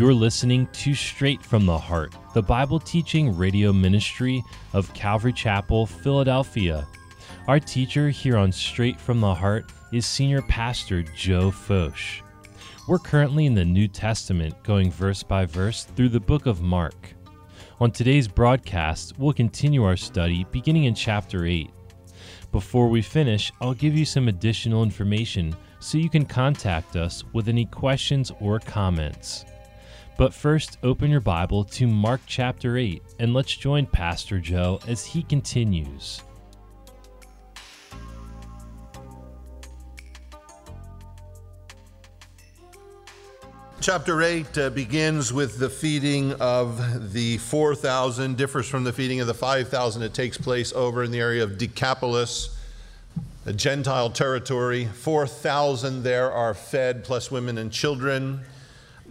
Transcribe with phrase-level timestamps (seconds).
[0.00, 4.42] You're listening to Straight from the Heart, the Bible teaching radio ministry
[4.72, 6.88] of Calvary Chapel, Philadelphia.
[7.48, 12.22] Our teacher here on Straight from the Heart is Senior Pastor Joe Focht.
[12.88, 17.12] We're currently in the New Testament, going verse by verse through the book of Mark.
[17.78, 21.70] On today's broadcast, we'll continue our study beginning in chapter 8.
[22.52, 27.48] Before we finish, I'll give you some additional information so you can contact us with
[27.48, 29.44] any questions or comments.
[30.20, 35.02] But first, open your Bible to Mark chapter 8 and let's join Pastor Joe as
[35.02, 36.20] he continues.
[43.80, 49.26] Chapter 8 uh, begins with the feeding of the 4,000, differs from the feeding of
[49.26, 50.02] the 5,000.
[50.02, 52.58] It takes place over in the area of Decapolis,
[53.46, 54.84] a Gentile territory.
[54.84, 58.44] 4,000 there are fed, plus women and children.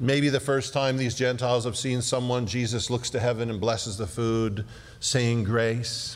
[0.02, 3.98] Maybe the first time these Gentiles have seen someone, Jesus looks to heaven and blesses
[3.98, 4.64] the food,
[5.02, 6.16] saying grace.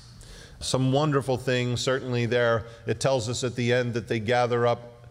[0.61, 2.65] Some wonderful things, certainly there.
[2.87, 5.09] It tells us at the end that they gather up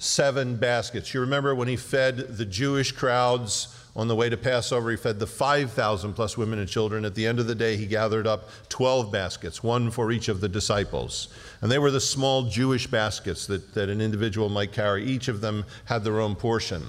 [0.00, 1.14] seven baskets.
[1.14, 5.20] You remember when he fed the Jewish crowds on the way to Passover, he fed
[5.20, 7.04] the 5,000 plus women and children.
[7.04, 10.40] At the end of the day, he gathered up 12 baskets, one for each of
[10.40, 11.28] the disciples.
[11.60, 15.04] And they were the small Jewish baskets that, that an individual might carry.
[15.04, 16.82] Each of them had their own portion.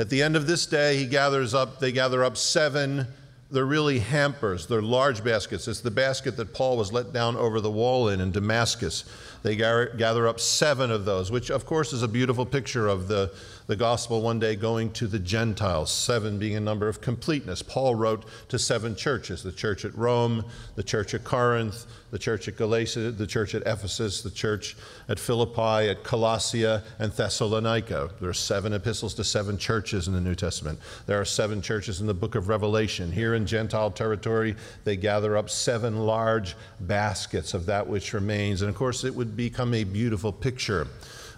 [0.00, 3.06] At the end of this day, he gathers up, they gather up seven.
[3.50, 5.68] They're really hampers, they're large baskets.
[5.68, 9.04] It's the basket that Paul was let down over the wall in in Damascus.
[9.42, 13.32] They gather up seven of those, which of course is a beautiful picture of the,
[13.68, 17.62] the gospel one day going to the Gentiles, seven being a number of completeness.
[17.62, 22.48] Paul wrote to seven churches the church at Rome, the church at Corinth, the church
[22.48, 24.76] at Galatia, the church at Ephesus, the church
[25.08, 28.10] at Philippi, at Colossia, and Thessalonica.
[28.20, 30.80] There are seven epistles to seven churches in the New Testament.
[31.06, 33.12] There are seven churches in the book of Revelation.
[33.12, 38.62] Here in Gentile territory, they gather up seven large baskets of that which remains.
[38.62, 40.86] And of course, it would become a beautiful picture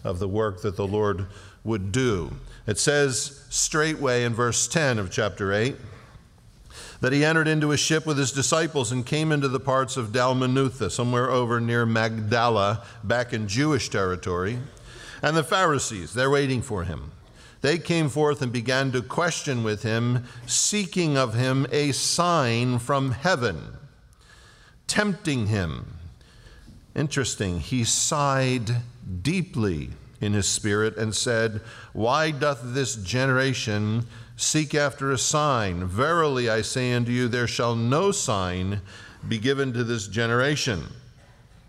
[0.05, 1.27] of the work that the Lord
[1.65, 2.33] would do.
[2.67, 5.77] It says straightway in verse 10 of chapter 8
[7.01, 10.13] that he entered into a ship with his disciples and came into the parts of
[10.13, 14.59] Dalmanutha, somewhere over near Magdala, back in Jewish territory.
[15.21, 17.11] And the Pharisees, they're waiting for him.
[17.61, 23.13] They came forth and began to question with him, seeking of him a sign from
[23.13, 23.77] heaven,
[24.87, 25.95] tempting him.
[26.95, 28.77] Interesting, he sighed
[29.23, 31.61] deeply in his spirit and said,
[31.93, 34.07] Why doth this generation
[34.43, 35.87] Seek after a sign.
[35.87, 38.81] Verily I say unto you, there shall no sign
[39.27, 40.89] be given to this generation.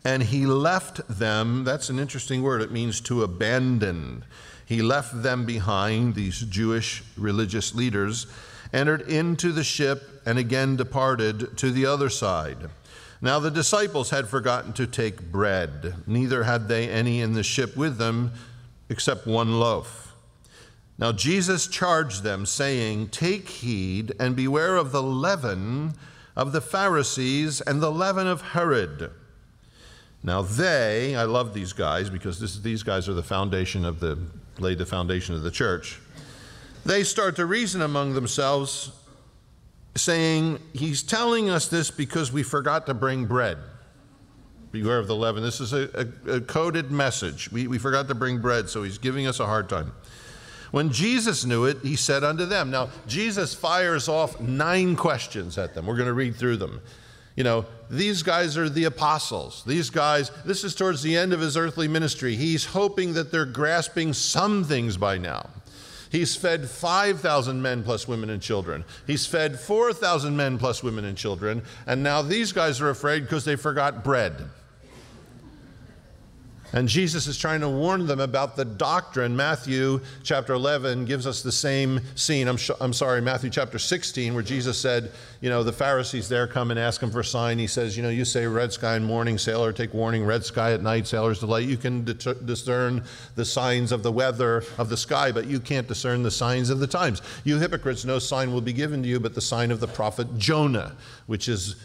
[0.04, 4.26] And he left them, that's an interesting word, it means to abandon.
[4.66, 8.26] He left them behind, these Jewish religious leaders,
[8.74, 12.70] entered into the ship, and again departed to the other side.
[13.24, 17.78] Now the disciples had forgotten to take bread, neither had they any in the ship
[17.78, 18.34] with them
[18.90, 20.14] except one loaf.
[20.98, 25.94] Now Jesus charged them, saying, Take heed and beware of the leaven
[26.36, 29.10] of the Pharisees and the leaven of Herod.
[30.22, 34.20] Now they, I love these guys because this, these guys are the foundation of the,
[34.60, 35.98] laid the foundation of the church.
[36.86, 38.92] They start to reason among themselves,
[39.96, 43.58] saying, He's telling us this because we forgot to bring bread.
[44.72, 45.44] Beware of the leaven.
[45.44, 47.52] This is a, a, a coded message.
[47.52, 49.92] We, we forgot to bring bread, so he's giving us a hard time.
[50.72, 52.72] When Jesus knew it, he said unto them.
[52.72, 55.86] Now, Jesus fires off nine questions at them.
[55.86, 56.82] We're going to read through them.
[57.36, 59.64] You know, these guys are the apostles.
[59.68, 62.36] These guys, this is towards the end of his earthly ministry.
[62.36, 65.48] He's hoping that they're grasping some things by now.
[66.14, 68.86] He's fed 5,000 men plus women and children.
[69.08, 71.64] He's fed 4,000 men plus women and children.
[71.88, 74.36] And now these guys are afraid because they forgot bread.
[76.74, 79.36] And Jesus is trying to warn them about the doctrine.
[79.36, 82.48] Matthew chapter 11 gives us the same scene.
[82.48, 86.48] I'm, sh- I'm sorry, Matthew chapter 16, where Jesus said, you know, the Pharisees there
[86.48, 87.60] come and ask him for a sign.
[87.60, 90.74] He says, you know, you say red sky in morning, sailor take warning, red sky
[90.74, 91.68] at night, sailor's delight.
[91.68, 93.04] You can discern
[93.36, 96.80] the signs of the weather of the sky, but you can't discern the signs of
[96.80, 97.22] the times.
[97.44, 100.40] You hypocrites, no sign will be given to you but the sign of the prophet
[100.40, 100.96] Jonah,
[101.28, 101.76] which is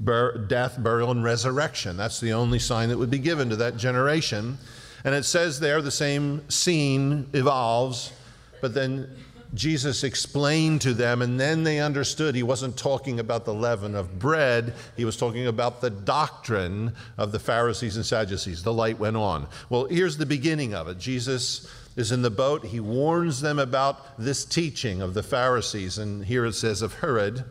[0.00, 1.96] bur- death, burial, and resurrection.
[1.96, 4.58] That's the only sign that would be given to that generation.
[5.04, 8.12] And it says there the same scene evolves,
[8.60, 9.08] but then
[9.52, 14.18] Jesus explained to them, and then they understood he wasn't talking about the leaven of
[14.18, 18.62] bread, he was talking about the doctrine of the Pharisees and Sadducees.
[18.62, 19.48] The light went on.
[19.68, 20.98] Well, here's the beginning of it.
[20.98, 22.64] Jesus is in the boat.
[22.64, 25.98] He warns them about this teaching of the Pharisees.
[25.98, 27.44] And here it says of Herod.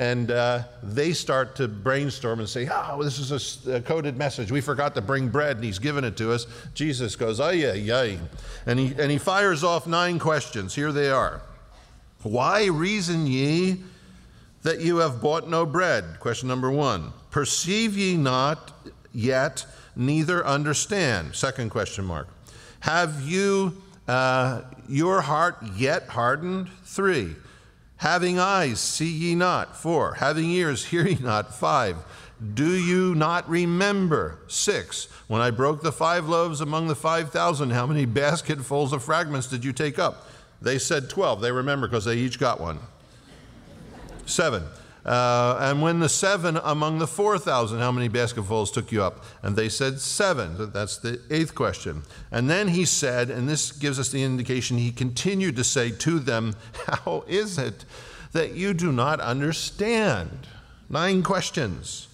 [0.00, 4.50] And uh, they start to brainstorm and say, Oh, this is a, a, coded message.
[4.50, 6.46] We forgot to bring bread, and he's given it to us.
[6.72, 8.16] Jesus goes, Oh, yeah, yeah.
[8.64, 10.74] And he, and he fires off nine questions.
[10.74, 11.42] Here they are
[12.22, 13.82] Why reason ye
[14.62, 16.18] that you have bought no bread?
[16.18, 17.12] Question number one.
[17.30, 18.72] Perceive ye not
[19.12, 21.34] yet, neither understand?
[21.34, 22.26] Second question mark.
[22.80, 26.70] Have you uh, your heart yet hardened?
[26.84, 27.36] Three.
[28.00, 29.76] Having eyes, see ye not?
[29.76, 30.14] Four.
[30.14, 31.54] Having ears, hear ye not?
[31.54, 31.98] Five.
[32.54, 34.38] Do you not remember?
[34.48, 35.04] Six.
[35.28, 39.48] When I broke the five loaves among the five thousand, how many basketfuls of fragments
[39.48, 40.26] did you take up?
[40.62, 41.42] They said twelve.
[41.42, 42.78] They remember because they each got one.
[44.24, 44.62] Seven.
[45.04, 49.24] Uh, and when the seven among the 4,000, how many basketfuls took you up?
[49.42, 50.70] And they said seven.
[50.72, 52.02] That's the eighth question.
[52.30, 56.18] And then he said, and this gives us the indication, he continued to say to
[56.18, 56.54] them,
[56.86, 57.84] How is it
[58.32, 60.46] that you do not understand?
[60.88, 62.08] Nine questions.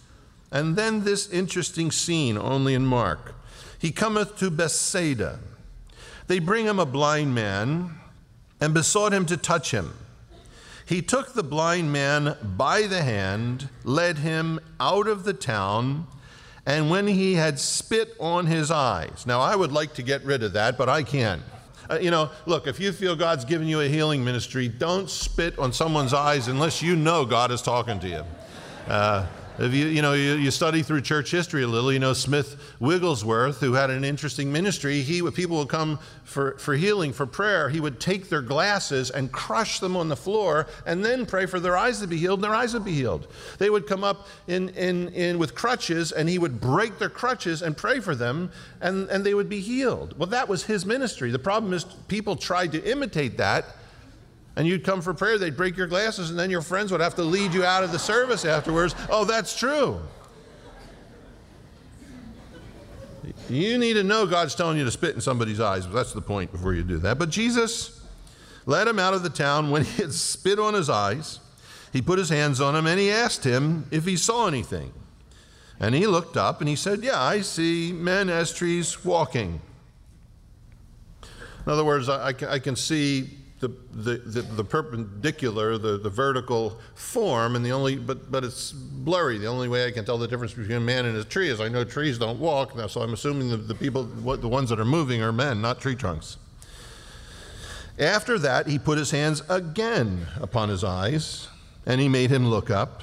[0.52, 3.34] And then this interesting scene, only in Mark.
[3.78, 5.40] He cometh to Bethsaida.
[6.28, 7.98] They bring him a blind man
[8.60, 9.92] and besought him to touch him.
[10.86, 16.06] He took the blind man by the hand, led him out of the town,
[16.64, 19.26] and when he had spit on his eyes.
[19.26, 21.42] Now, I would like to get rid of that, but I can't.
[21.90, 25.58] Uh, you know, look, if you feel God's given you a healing ministry, don't spit
[25.58, 28.24] on someone's eyes unless you know God is talking to you.
[28.86, 29.26] Uh,
[29.58, 32.74] if you, you know, you, you, study through church history a little, you know, Smith
[32.78, 37.68] Wigglesworth, who had an interesting ministry, he, people would come for, for healing, for prayer,
[37.68, 41.58] he would take their glasses and crush them on the floor and then pray for
[41.58, 43.26] their eyes to be healed, and their eyes would be healed.
[43.58, 47.62] They would come up in, in, in with crutches, and he would break their crutches
[47.62, 48.50] and pray for them,
[48.80, 50.18] and, and they would be healed.
[50.18, 51.30] Well, that was his ministry.
[51.30, 53.64] The problem is people tried to imitate that
[54.56, 57.14] and you'd come for prayer, they'd break your glasses, and then your friends would have
[57.16, 58.94] to lead you out of the service afterwards.
[59.10, 60.00] Oh, that's true.
[63.50, 65.86] You need to know God's telling you to spit in somebody's eyes.
[65.88, 67.18] That's the point before you do that.
[67.18, 68.02] But Jesus
[68.64, 69.70] led him out of the town.
[69.70, 71.38] When he had spit on his eyes,
[71.92, 74.92] he put his hands on him and he asked him if he saw anything.
[75.78, 79.60] And he looked up and he said, Yeah, I see men as trees walking.
[81.22, 83.30] In other words, I, I can see
[83.68, 88.72] the, the, the, the, perpendicular, the, the vertical form, and the only, but, but it's
[88.72, 89.38] blurry.
[89.38, 91.60] The only way I can tell the difference between a man and a tree is
[91.60, 94.70] I know trees don't walk, now, so I'm assuming the, the people, what, the ones
[94.70, 96.36] that are moving are men, not tree trunks.
[97.98, 101.48] After that, he put his hands again upon his eyes,
[101.86, 103.02] and he made him look up,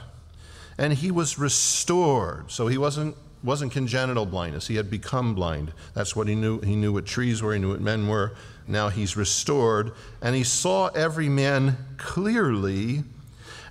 [0.77, 2.51] and he was restored.
[2.51, 4.68] So he wasn't wasn't congenital blindness.
[4.68, 5.74] He had become blind.
[5.94, 6.62] That's what he knew.
[6.62, 8.33] He knew what trees were, he knew what men were.
[8.68, 9.92] Now he's restored.
[10.21, 13.04] And he saw every man clearly.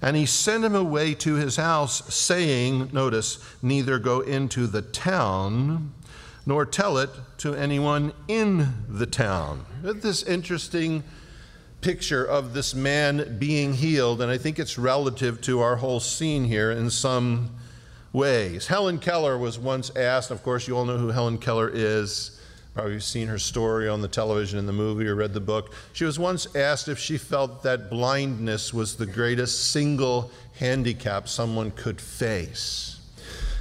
[0.00, 5.92] And he sent him away to his house, saying, Notice, neither go into the town
[6.44, 9.64] nor tell it to anyone in the town.
[9.82, 11.04] This interesting
[11.80, 16.44] picture of this man being healed, and I think it's relative to our whole scene
[16.44, 17.50] here in some
[18.12, 18.66] ways.
[18.66, 22.40] Helen Keller was once asked, of course, you all know who Helen Keller is.
[22.74, 25.74] Probably seen her story on the television in the movie or read the book.
[25.92, 31.70] She was once asked if she felt that blindness was the greatest single handicap someone
[31.72, 32.98] could face.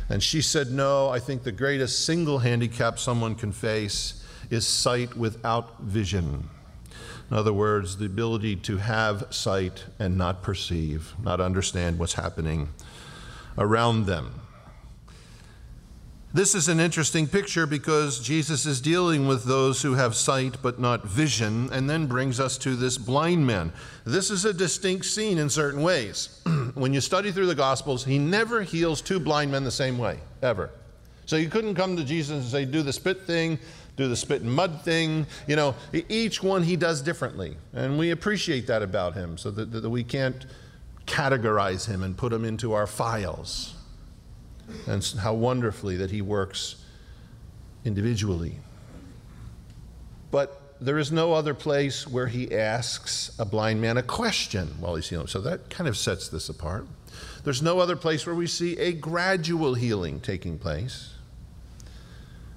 [0.08, 5.16] And she said, No, I think the greatest single handicap someone can face is sight
[5.18, 6.50] without vision.
[7.30, 12.70] In other words, the ability to have sight and not perceive, not understand what's happening
[13.58, 14.42] around them.
[16.34, 20.80] This is an interesting picture because Jesus is dealing with those who have sight but
[20.80, 23.74] not vision, and then brings us to this blind man.
[24.06, 26.40] This is a distinct scene in certain ways.
[26.74, 30.20] when you study through the Gospels, he never heals two blind men the same way,
[30.42, 30.70] ever.
[31.26, 33.60] So you couldn't come to Jesus and say, do the spit thing,
[33.98, 35.28] do the spit and mud thing.
[35.48, 35.76] You know,
[36.08, 37.58] each one he does differently.
[37.74, 40.46] And we appreciate that about him so that, that we can't
[41.08, 43.76] categorize him and put him into our files
[44.88, 46.76] and how wonderfully that he works
[47.86, 48.56] individually.
[50.32, 54.96] But there is no other place where he asks a blind man a question while
[54.96, 55.28] he's healing.
[55.28, 56.88] So that kind of sets this apart.
[57.44, 61.14] There's no other place where we see a gradual healing taking place.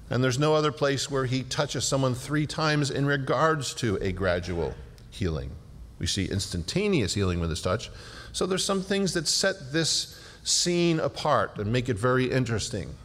[0.09, 4.11] And there's no other place where he touches someone three times in regards to a
[4.11, 4.73] gradual
[5.09, 5.51] healing.
[5.97, 7.89] We see instantaneous healing with his touch.
[8.31, 12.95] So there's some things that set this scene apart and make it very interesting.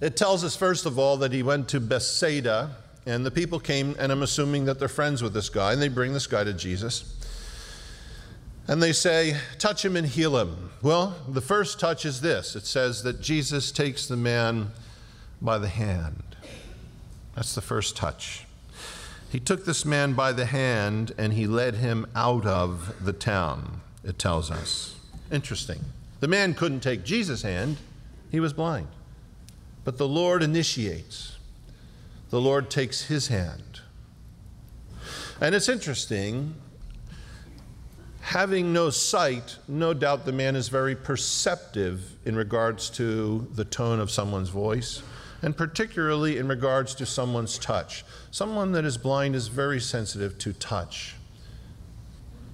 [0.00, 3.96] It tells us, first of all, that he went to Bethsaida, And the people came,
[3.98, 6.52] and I'm assuming that they're friends with this guy, and they bring this guy to
[6.52, 7.16] Jesus.
[8.68, 10.70] And they say, Touch him and heal him.
[10.82, 14.70] Well, the first touch is this it says that Jesus takes the man
[15.40, 16.36] by the hand.
[17.34, 18.44] That's the first touch.
[19.30, 23.80] He took this man by the hand and he led him out of the town,
[24.04, 24.96] it tells us.
[25.30, 25.80] Interesting.
[26.20, 27.76] The man couldn't take Jesus' hand,
[28.30, 28.88] he was blind.
[29.84, 31.36] But the Lord initiates,
[32.30, 33.80] the Lord takes his hand.
[35.40, 36.54] And it's interesting,
[38.20, 44.00] having no sight, no doubt the man is very perceptive in regards to the tone
[44.00, 45.02] of someone's voice,
[45.40, 48.04] and particularly in regards to someone's touch.
[48.32, 51.14] Someone that is blind is very sensitive to touch.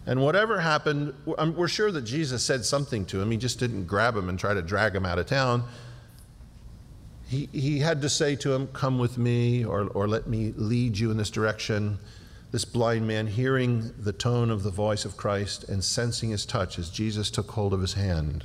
[0.07, 3.31] And whatever happened, we're sure that Jesus said something to him.
[3.31, 5.65] He just didn't grab him and try to drag him out of town.
[7.27, 10.99] He, he had to say to him, Come with me, or, or let me lead
[10.99, 11.99] you in this direction.
[12.53, 16.79] This blind man, hearing the tone of the voice of Christ and sensing his touch
[16.79, 18.45] as Jesus took hold of his hand,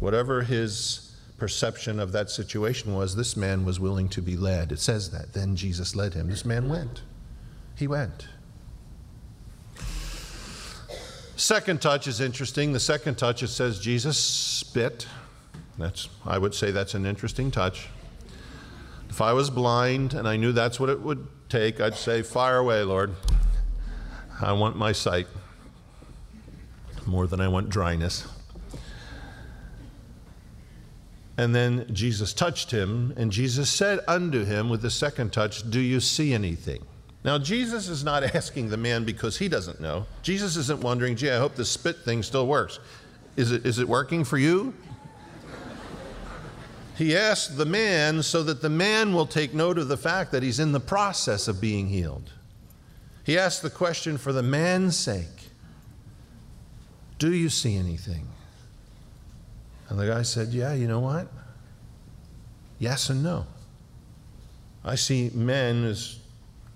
[0.00, 4.72] whatever his perception of that situation was, this man was willing to be led.
[4.72, 5.34] It says that.
[5.34, 6.28] Then Jesus led him.
[6.28, 7.02] This man went.
[7.76, 8.26] He went.
[11.40, 12.74] Second touch is interesting.
[12.74, 15.06] The second touch, it says Jesus spit.
[15.78, 17.88] That's, I would say that's an interesting touch.
[19.08, 22.58] If I was blind and I knew that's what it would take, I'd say, Fire
[22.58, 23.14] away, Lord.
[24.42, 25.28] I want my sight
[27.06, 28.28] more than I want dryness.
[31.38, 35.80] And then Jesus touched him, and Jesus said unto him with the second touch, Do
[35.80, 36.84] you see anything?
[37.22, 40.06] Now, Jesus is not asking the man because he doesn't know.
[40.22, 42.78] Jesus isn't wondering, gee, I hope the spit thing still works.
[43.36, 44.74] Is it, is it working for you?
[47.00, 50.42] He asks the man so that the man will take note of the fact that
[50.42, 52.30] he's in the process of being healed.
[53.24, 55.48] He asks the question for the man's sake
[57.18, 58.28] Do you see anything?
[59.88, 61.28] And the guy said, Yeah, you know what?
[62.78, 63.46] Yes and no.
[64.84, 66.19] I see men as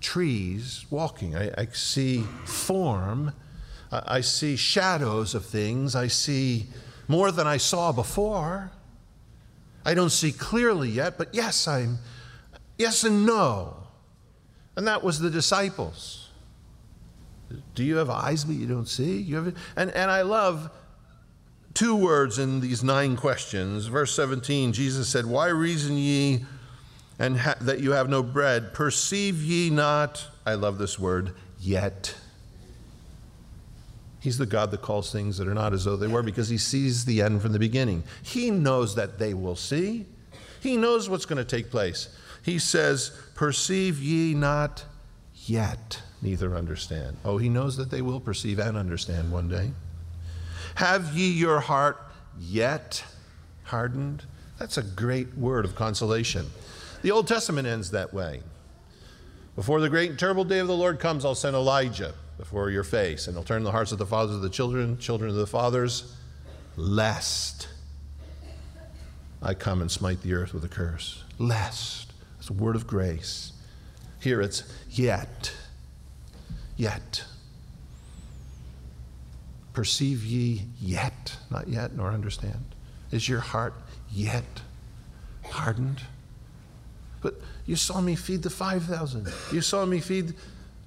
[0.05, 1.35] trees walking.
[1.35, 3.33] I, I see form.
[3.91, 5.95] I, I see shadows of things.
[5.95, 6.67] I see
[7.07, 8.71] more than I saw before.
[9.83, 11.97] I don't see clearly yet, but yes, I'm
[12.77, 13.75] yes and no.
[14.75, 16.29] And that was the disciples.
[17.73, 19.17] Do you have eyes but you don't see?
[19.17, 20.69] You have, and, and I love
[21.73, 23.87] two words in these nine questions.
[23.87, 26.45] Verse 17, Jesus said, Why reason ye
[27.19, 28.73] and ha- that you have no bread.
[28.73, 32.15] Perceive ye not, I love this word, yet.
[34.19, 36.57] He's the God that calls things that are not as though they were because he
[36.57, 38.03] sees the end from the beginning.
[38.23, 40.05] He knows that they will see,
[40.61, 42.09] he knows what's going to take place.
[42.41, 44.83] He says, Perceive ye not
[45.45, 47.17] yet, neither understand.
[47.23, 49.71] Oh, he knows that they will perceive and understand one day.
[50.75, 51.97] Have ye your heart
[52.39, 53.03] yet
[53.65, 54.23] hardened?
[54.57, 56.47] That's a great word of consolation.
[57.01, 58.41] The Old Testament ends that way.
[59.55, 62.83] Before the great and terrible day of the Lord comes, I'll send Elijah before your
[62.83, 65.47] face, and he'll turn the hearts of the fathers of the children, children of the
[65.47, 66.13] fathers,
[66.75, 67.69] lest
[69.41, 71.23] I come and smite the earth with a curse.
[71.37, 72.11] Lest.
[72.39, 73.53] It's a word of grace.
[74.19, 75.53] Here it's yet.
[76.75, 77.23] Yet.
[79.71, 82.75] Perceive ye yet, not yet, nor understand.
[83.11, 83.73] Is your heart
[84.11, 84.61] yet
[85.43, 86.01] hardened?
[87.25, 89.27] But you saw me feed the 5,000.
[89.51, 90.35] You saw me feed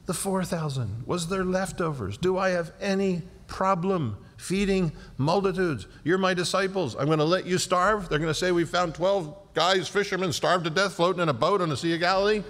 [0.06, 1.02] the 4,000.
[1.04, 2.16] Was there leftovers?
[2.16, 5.88] Do I have any problem feeding multitudes?
[6.04, 6.94] You're my disciples.
[6.94, 8.08] I'm going to let you starve.
[8.08, 11.34] They're going to say we found 12 guys, fishermen, starved to death, floating in a
[11.34, 12.44] boat on the Sea of Galilee.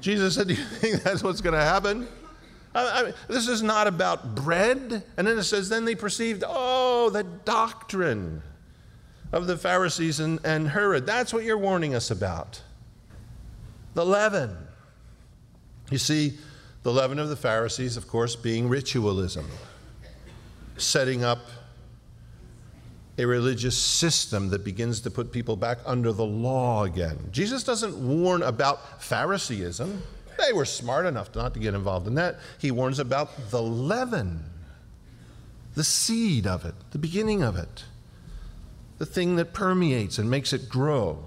[0.00, 2.08] Jesus said, Do you think that's what's going to happen?
[2.74, 5.04] I mean, this is not about bread.
[5.16, 8.42] And then it says, Then they perceived, oh, the doctrine
[9.30, 11.06] of the Pharisees and, and Herod.
[11.06, 12.60] That's what you're warning us about
[13.98, 14.56] the leaven.
[15.90, 16.38] You see,
[16.84, 19.44] the leaven of the Pharisees, of course, being ritualism,
[20.76, 21.40] setting up
[23.18, 27.18] a religious system that begins to put people back under the law again.
[27.32, 30.00] Jesus doesn't warn about Phariseeism.
[30.46, 32.36] They were smart enough not to get involved in that.
[32.58, 34.44] He warns about the leaven,
[35.74, 37.82] the seed of it, the beginning of it,
[38.98, 41.24] the thing that permeates and makes it grow.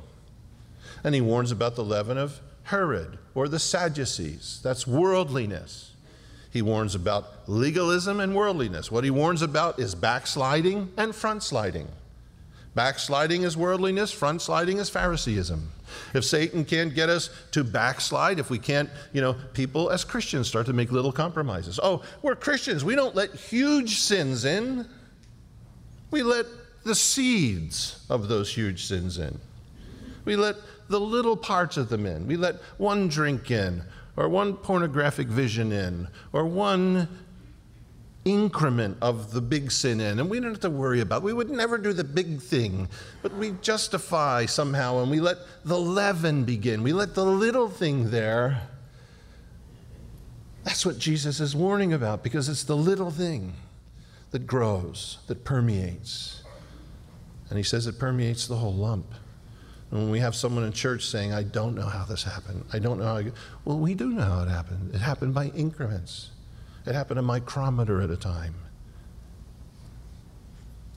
[1.04, 2.40] And he warns about the leaven of
[2.72, 4.60] Herod or the Sadducees.
[4.64, 5.92] That's worldliness.
[6.52, 8.92] He warns about legalism and worldliness.
[8.92, 11.88] What he warns about is backsliding and front sliding.
[12.74, 15.70] Backsliding is worldliness, front sliding is Phariseeism.
[16.14, 20.48] If Satan can't get us to backslide, if we can't, you know, people as Christians
[20.48, 21.80] start to make little compromises.
[21.84, 22.86] Oh, we're Christians.
[22.86, 24.88] We don't let huge sins in.
[26.12, 26.46] We let
[26.86, 29.38] the seeds of those huge sins in.
[30.24, 30.56] We let
[30.92, 32.28] the little parts of them in.
[32.28, 33.84] We let one drink in,
[34.16, 37.08] or one pornographic vision in, or one
[38.24, 41.18] increment of the big sin in, and we don't have to worry about.
[41.18, 41.24] It.
[41.24, 42.88] We would never do the big thing,
[43.22, 46.84] but we justify somehow, and we let the leaven begin.
[46.84, 48.68] We let the little thing there.
[50.64, 53.54] That's what Jesus is warning about because it's the little thing
[54.30, 56.44] that grows, that permeates.
[57.50, 59.08] And he says it permeates the whole lump.
[59.92, 62.80] And when we have someone in church saying, I don't know how this happened, I
[62.80, 63.32] don't know how, I,
[63.66, 64.96] well, we do know how it happened.
[64.96, 66.32] It happened by increments.
[66.86, 68.56] It happened a micrometer at a time.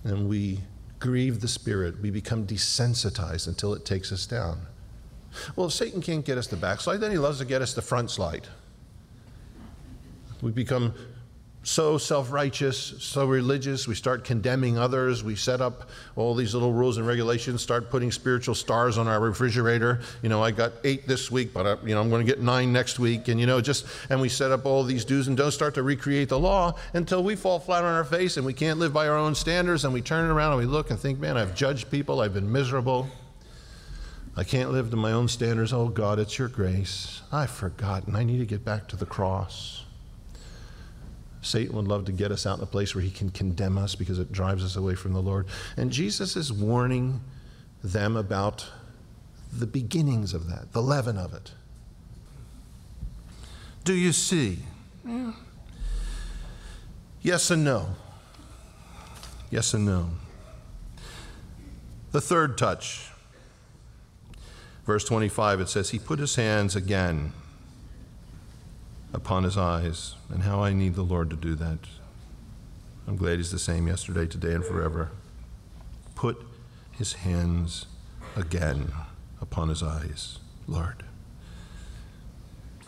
[0.05, 0.61] And we
[1.01, 2.01] grieve the Spirit.
[2.01, 4.61] We become desensitized until it takes us down.
[5.57, 7.83] Well, if Satan can't get us to backslide, then he loves to get us to
[7.83, 8.47] front slide.
[10.41, 10.95] We become
[11.65, 13.89] so self righteous, so religious.
[13.89, 15.25] We start condemning others.
[15.25, 19.19] We set up all these little rules and regulations, start putting spiritual stars on our
[19.19, 20.01] refrigerator.
[20.23, 22.41] You know, I got eight this week, but I, you know, I'm going to get
[22.41, 23.29] nine next week.
[23.29, 25.83] And, you know, just, and we set up all these do's and don'ts, start to
[25.83, 29.09] recreate the law until we fall flat on our face and we can't live by
[29.09, 29.85] our own standards.
[29.85, 32.53] And we turn around and we look and think, man, I've judged people, I've been
[32.53, 33.09] miserable.
[34.37, 35.73] I can't live to my own standards.
[35.73, 37.23] Oh, God, it's your grace.
[37.33, 38.17] I've forgotten.
[38.17, 39.84] I need to get back to the cross.
[41.45, 43.95] Satan would love to get us out in a place where he can condemn us
[43.95, 45.47] because it drives us away from the Lord.
[45.77, 47.21] And Jesus is warning
[47.83, 48.67] them about
[49.53, 51.53] the beginnings of that, the leaven of it.
[53.85, 54.61] Do you see?
[55.07, 55.33] Yeah.
[57.21, 57.91] Yes and no.
[59.51, 60.11] Yes and no.
[62.13, 63.11] The third touch.
[64.87, 67.33] Verse 25, it says, He put his hands again
[69.15, 71.79] upon his eyes, and how I need the Lord to do that.
[73.07, 75.11] I'm glad he's the same yesterday, today, and forever.
[76.15, 76.45] Put
[76.91, 77.87] his hands
[78.37, 78.93] again
[79.41, 81.05] upon his eyes, Lord.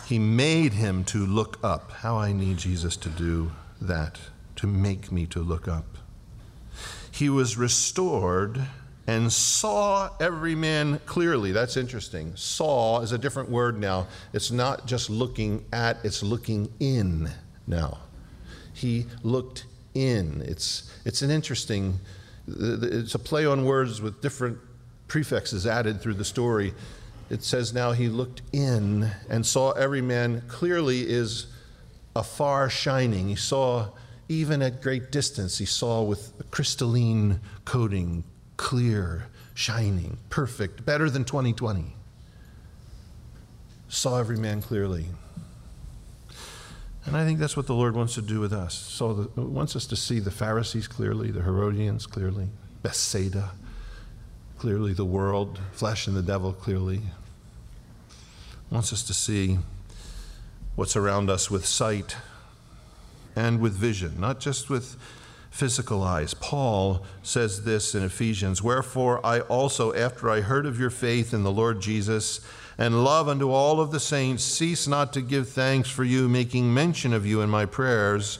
[0.06, 1.92] He made him to look up.
[1.92, 4.18] How I need Jesus to do that,
[4.56, 5.98] to make me to look up.
[7.10, 8.66] He was restored
[9.06, 11.52] and saw every man clearly.
[11.52, 12.34] That's interesting.
[12.34, 14.08] Saw is a different word now.
[14.32, 17.30] It's not just looking at, it's looking in
[17.66, 17.98] now.
[18.72, 19.64] He looked
[19.94, 20.42] in.
[20.42, 22.00] It's, it's an interesting,
[22.48, 24.58] it's a play on words with different
[25.08, 26.74] prefixes added through the story.
[27.30, 31.46] It says now he looked in and saw every man clearly is
[32.14, 33.28] afar shining.
[33.28, 33.88] He saw
[34.28, 38.24] even at great distance, he saw with a crystalline coating,
[38.56, 41.94] clear, shining, perfect, better than 2020.
[43.88, 45.06] Saw every man clearly.
[47.04, 48.74] And I think that's what the Lord wants to do with us.
[48.74, 52.48] So the, wants us to see the Pharisees clearly, the Herodians clearly,
[52.82, 53.52] Bethsaida
[54.58, 57.00] clearly, the world, flesh and the devil clearly.
[58.70, 59.58] Wants us to see
[60.74, 62.16] what's around us with sight
[63.36, 64.96] and with vision, not just with
[65.56, 66.34] physical eyes.
[66.34, 71.44] Paul says this in Ephesians Wherefore I also, after I heard of your faith in
[71.44, 72.40] the Lord Jesus
[72.76, 76.74] and love unto all of the saints, cease not to give thanks for you, making
[76.74, 78.38] mention of you in my prayers,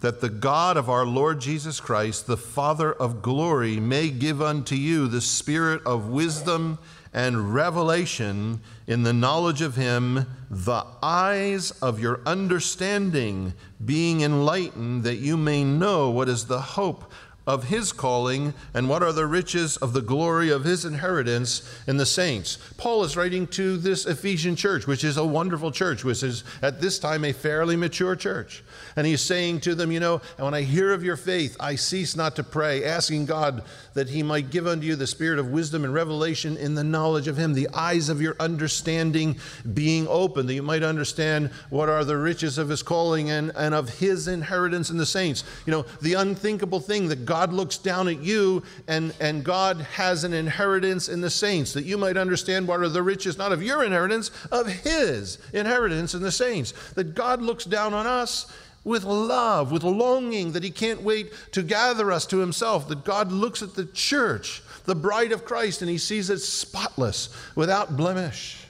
[0.00, 4.74] that the God of our Lord Jesus Christ, the Father of glory, may give unto
[4.74, 6.78] you the spirit of wisdom
[7.12, 15.16] and revelation in the knowledge of him, the eyes of your understanding being enlightened, that
[15.16, 17.12] you may know what is the hope
[17.50, 21.96] of his calling and what are the riches of the glory of his inheritance in
[21.96, 22.58] the saints.
[22.76, 26.80] Paul is writing to this Ephesian church, which is a wonderful church, which is at
[26.80, 28.62] this time a fairly mature church.
[28.94, 31.74] And he's saying to them, You know, and when I hear of your faith, I
[31.74, 35.48] cease not to pray, asking God that he might give unto you the spirit of
[35.48, 39.36] wisdom and revelation in the knowledge of him, the eyes of your understanding
[39.74, 43.74] being open, that you might understand what are the riches of his calling and, and
[43.74, 45.42] of his inheritance in the saints.
[45.66, 50.24] You know, the unthinkable thing that God looks down at you and, and God has
[50.24, 53.62] an inheritance in the saints, that you might understand what are the riches, not of
[53.62, 56.72] your inheritance, of his inheritance in the saints.
[56.94, 58.52] That God looks down on us
[58.84, 62.88] with love, with longing that He can't wait to gather us to Himself.
[62.88, 67.28] That God looks at the church, the bride of Christ, and He sees it spotless,
[67.54, 68.64] without blemish.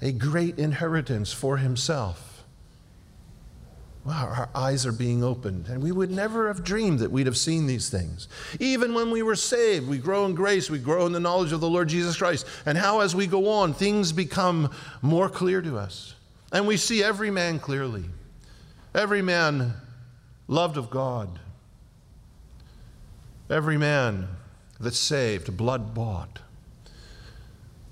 [0.00, 2.31] A great inheritance for Himself.
[4.04, 7.36] Wow, our eyes are being opened, and we would never have dreamed that we'd have
[7.36, 8.26] seen these things.
[8.58, 11.60] Even when we were saved, we grow in grace, we grow in the knowledge of
[11.60, 15.78] the Lord Jesus Christ, and how as we go on, things become more clear to
[15.78, 16.16] us.
[16.50, 18.04] And we see every man clearly,
[18.92, 19.74] every man
[20.48, 21.38] loved of God,
[23.48, 24.26] every man
[24.80, 26.40] that's saved, blood bought,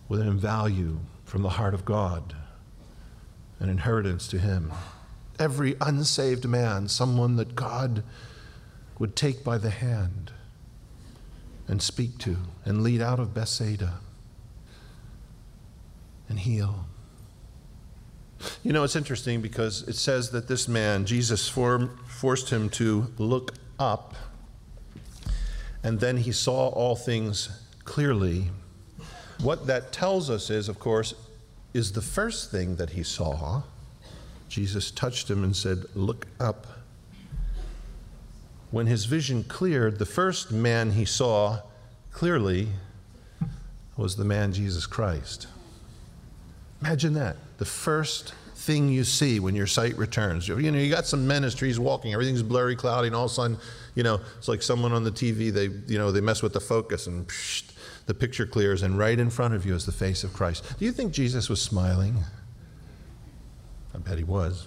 [0.08, 2.34] with an value from the heart of God,
[3.60, 4.72] an inheritance to Him
[5.40, 8.04] every unsaved man, someone that God
[8.98, 10.30] would take by the hand
[11.66, 13.94] and speak to and lead out of Bethsaida
[16.28, 16.84] and heal.
[18.62, 23.12] You know, it's interesting because it says that this man, Jesus form, forced him to
[23.18, 24.14] look up,
[25.82, 27.48] and then he saw all things
[27.84, 28.50] clearly.
[29.42, 31.14] What that tells us is, of course,
[31.72, 33.62] is the first thing that he saw
[34.50, 36.66] Jesus touched him and said, Look up.
[38.70, 41.60] When his vision cleared, the first man he saw
[42.12, 42.68] clearly
[43.96, 45.46] was the man Jesus Christ.
[46.80, 47.36] Imagine that.
[47.58, 50.46] The first thing you see when your sight returns.
[50.46, 53.58] You know, you got some ministries walking, everything's blurry, cloudy, and all of a sudden,
[53.94, 56.60] you know, it's like someone on the TV, they, you know, they mess with the
[56.60, 57.64] focus and psh,
[58.06, 60.78] the picture clears, and right in front of you is the face of Christ.
[60.78, 62.16] Do you think Jesus was smiling?
[64.10, 64.66] Bet he was.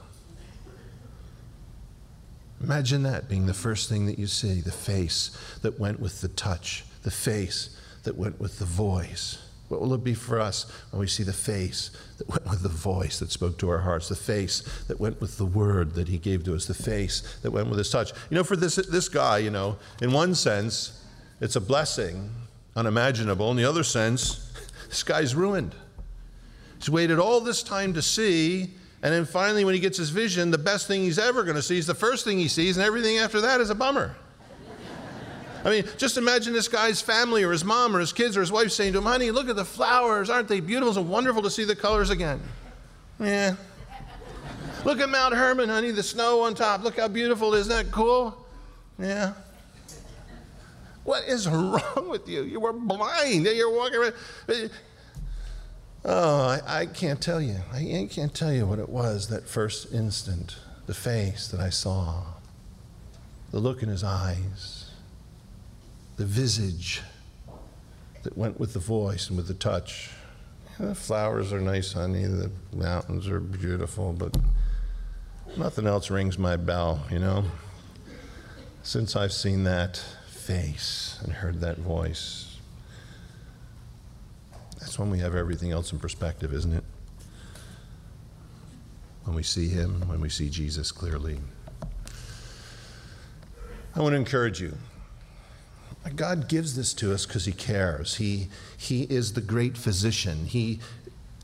[2.64, 6.30] Imagine that being the first thing that you see the face that went with the
[6.30, 9.40] touch, the face that went with the voice.
[9.68, 12.70] What will it be for us when we see the face that went with the
[12.70, 16.18] voice that spoke to our hearts, the face that went with the word that he
[16.18, 18.14] gave to us, the face that went with his touch?
[18.30, 21.04] You know, for this, this guy, you know, in one sense,
[21.42, 22.30] it's a blessing,
[22.78, 23.52] unimaginable.
[23.52, 24.54] In the other sense,
[24.88, 25.76] this guy's ruined.
[26.78, 30.50] He's waited all this time to see and then finally, when he gets his vision,
[30.50, 32.86] the best thing he's ever going to see is the first thing he sees, and
[32.86, 34.16] everything after that is a bummer.
[35.66, 38.52] I mean, just imagine this guy's family or his mom or his kids or his
[38.52, 40.30] wife saying to him, Honey, look at the flowers.
[40.30, 40.90] Aren't they beautiful?
[40.90, 42.42] It's wonderful to see the colors again.
[43.20, 43.56] Yeah.
[44.86, 46.84] Look at Mount Hermon, honey, the snow on top.
[46.84, 47.54] Look how beautiful.
[47.54, 48.46] Isn't that cool?
[48.98, 49.34] Yeah.
[51.04, 52.44] What is wrong with you?
[52.44, 53.46] You were blind.
[53.46, 54.72] You're walking around.
[56.06, 57.60] Oh, I, I, can't tell you.
[57.72, 62.24] I can't tell you what it was that first instant, the face that I saw,
[63.52, 64.92] the look in his eyes,
[66.18, 67.02] the visage
[68.24, 70.10] that went with the voice and with the touch.
[70.78, 72.26] Yeah, the flowers are nice, honey.
[72.26, 74.36] The mountains are beautiful, but
[75.56, 77.46] nothing else rings my bell, you know?
[78.82, 82.43] Since I've seen that face and heard that voice,
[84.84, 86.84] that's when we have everything else in perspective, isn't it?
[89.24, 91.40] When we see Him, when we see Jesus clearly.
[93.96, 94.76] I want to encourage you.
[96.18, 98.16] God gives this to us because He cares.
[98.16, 100.48] He, he is the great physician.
[100.48, 100.82] He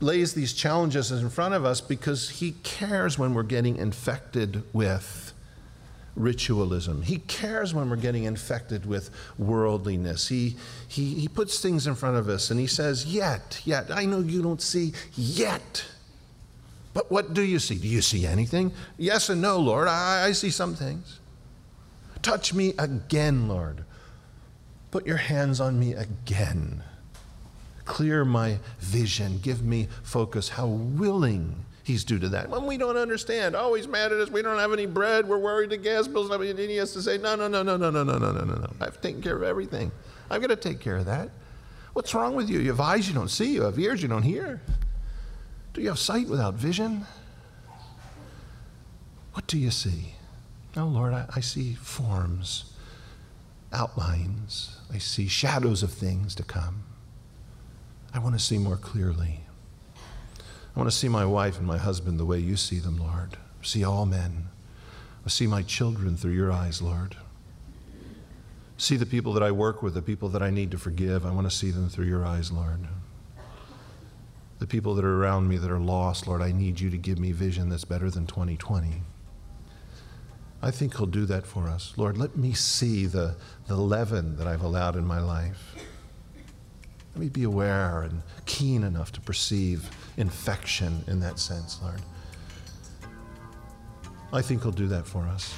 [0.02, 5.32] lays these challenges in front of us because He cares when we're getting infected with
[6.22, 7.02] ritualism.
[7.02, 10.28] He cares when we're getting infected with worldliness.
[10.28, 10.56] He,
[10.88, 14.20] he, he puts things in front of us and he says, Yet, yet, I know
[14.20, 15.84] you don't see yet.
[16.92, 17.76] But what do you see?
[17.76, 18.72] Do you see anything?
[18.98, 19.88] Yes and no, Lord.
[19.88, 21.20] I, I see some things.
[22.22, 23.84] Touch me again, Lord.
[24.90, 26.82] Put your hands on me again.
[27.84, 29.38] Clear my vision.
[29.40, 30.50] Give me focus.
[30.50, 32.48] How willing he's due to that.
[32.48, 35.38] When we don't understand, oh, he's mad at us, we don't have any bread, we're
[35.38, 38.02] worried the gas bills, and he has to say, no, no, no, no, no, no,
[38.02, 38.70] no, no, no, no, no.
[38.80, 39.90] I've taken care of everything.
[40.30, 41.30] I've got to take care of that.
[41.92, 42.60] What's wrong with you?
[42.60, 44.62] You have eyes you don't see, you have ears you don't hear.
[45.74, 47.06] Do you have sight without vision?
[49.32, 50.14] What do you see?
[50.76, 52.72] Oh, Lord, I, I see forms,
[53.72, 56.84] outlines, I see shadows of things to come.
[58.14, 59.40] I want to see more clearly.
[60.80, 63.36] I want to see my wife and my husband the way you see them, Lord.
[63.60, 64.48] See all men.
[65.26, 67.16] I see my children through your eyes, Lord.
[68.78, 71.26] See the people that I work with, the people that I need to forgive.
[71.26, 72.88] I want to see them through your eyes, Lord.
[74.58, 77.18] The people that are around me that are lost, Lord, I need you to give
[77.18, 79.02] me vision that's better than 2020.
[80.62, 81.92] I think He'll do that for us.
[81.98, 85.74] Lord, let me see the, the leaven that I've allowed in my life.
[87.14, 92.00] Let me be aware and keen enough to perceive infection in that sense, Lord.
[94.32, 95.54] I think He'll do that for us.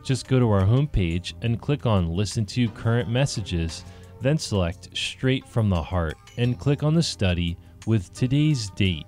[0.04, 3.84] Just go to our homepage and click on Listen to Current Messages,
[4.22, 9.06] then select Straight from the Heart and click on the study with today's date.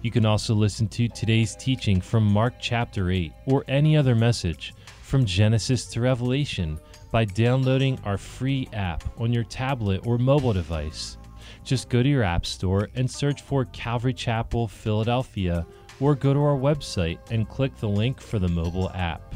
[0.00, 4.74] You can also listen to today's teaching from Mark chapter 8 or any other message
[5.02, 6.80] from Genesis to Revelation
[7.12, 11.18] by downloading our free app on your tablet or mobile device.
[11.64, 15.66] Just go to your app store and search for Calvary Chapel Philadelphia
[16.00, 19.34] or go to our website and click the link for the mobile app.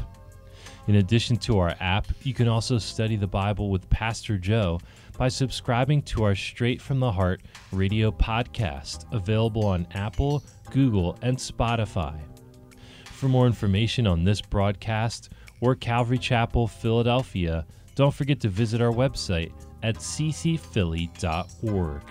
[0.88, 4.80] In addition to our app, you can also study the Bible with Pastor Joe
[5.18, 11.36] by subscribing to our Straight from the Heart radio podcast, available on Apple, Google, and
[11.36, 12.20] Spotify.
[13.04, 18.92] For more information on this broadcast or Calvary Chapel Philadelphia, don't forget to visit our
[18.92, 22.02] website at ccphilly.org.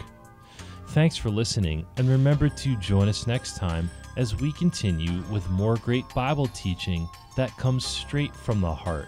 [0.89, 5.77] Thanks for listening, and remember to join us next time as we continue with more
[5.77, 9.07] great Bible teaching that comes straight from the heart.